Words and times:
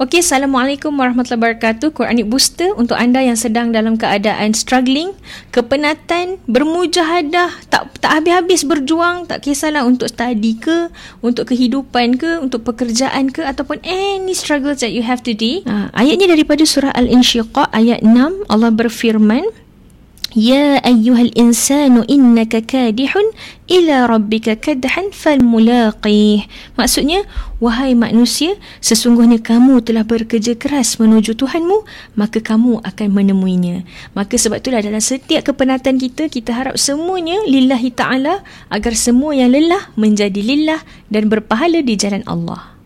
Okey, 0.00 0.24
Assalamualaikum 0.24 0.96
warahmatullahi 0.96 1.60
wabarakatuh. 1.60 1.92
Quranic 1.92 2.24
Booster 2.24 2.72
untuk 2.72 2.96
anda 2.96 3.20
yang 3.20 3.36
sedang 3.36 3.68
dalam 3.68 4.00
keadaan 4.00 4.56
struggling, 4.56 5.12
kepenatan, 5.52 6.40
bermujahadah, 6.48 7.68
tak 7.68 8.00
tak 8.00 8.08
habis-habis 8.16 8.64
berjuang, 8.64 9.28
tak 9.28 9.44
kisahlah 9.44 9.84
untuk 9.84 10.08
study 10.08 10.56
ke, 10.56 10.88
untuk 11.20 11.52
kehidupan 11.52 12.16
ke, 12.16 12.40
untuk 12.40 12.64
pekerjaan 12.64 13.28
ke 13.28 13.44
ataupun 13.44 13.76
any 13.84 14.32
struggles 14.32 14.80
that 14.80 14.88
you 14.88 15.04
have 15.04 15.20
today. 15.20 15.60
Ha, 15.68 15.92
ayatnya 15.92 16.32
daripada 16.32 16.64
surah 16.64 16.96
Al-Insyiqaq 16.96 17.68
ayat 17.68 18.00
6 18.00 18.48
Allah 18.48 18.72
berfirman 18.72 19.44
Ya 20.30 20.78
ayyuhal 20.86 21.34
insanu 21.34 22.06
innaka 22.06 22.62
kadihun 22.62 23.34
ila 23.66 24.06
rabbika 24.06 24.54
kadhan 24.54 25.10
falmulaqih. 25.10 26.46
Maksudnya, 26.78 27.26
wahai 27.58 27.98
manusia, 27.98 28.54
sesungguhnya 28.78 29.42
kamu 29.42 29.82
telah 29.82 30.06
bekerja 30.06 30.54
keras 30.54 31.02
menuju 31.02 31.34
Tuhanmu, 31.34 31.82
maka 32.14 32.38
kamu 32.38 32.78
akan 32.78 33.08
menemuinya. 33.10 33.82
Maka 34.14 34.38
sebab 34.38 34.62
itulah 34.62 34.78
dalam 34.78 35.02
setiap 35.02 35.50
kepenatan 35.50 35.98
kita, 35.98 36.30
kita 36.30 36.54
harap 36.54 36.78
semuanya 36.78 37.42
lillahi 37.50 37.90
ta'ala 37.90 38.46
agar 38.70 38.94
semua 38.94 39.34
yang 39.34 39.50
lelah 39.50 39.90
menjadi 39.98 40.38
lillah 40.38 40.78
dan 41.10 41.26
berpahala 41.26 41.82
di 41.82 41.98
jalan 41.98 42.22
Allah. 42.30 42.79